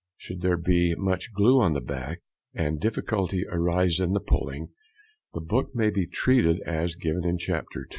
[0.17, 2.21] Should there be much glue on the back,
[2.55, 4.69] and difficulty arise in the pulling,
[5.33, 7.85] the book may be treated as given in Chapter II.